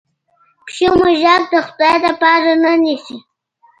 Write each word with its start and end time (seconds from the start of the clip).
پیشو 0.65 0.89
موږک 0.99 1.43
د 1.53 1.55
خدای 1.67 1.95
لپاره 2.07 2.49
نه 2.63 2.71
نیسي. 2.83 3.17